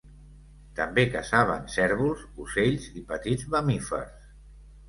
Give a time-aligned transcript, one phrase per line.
[0.79, 4.29] També caçaven cérvols, ocells i petits mamífers.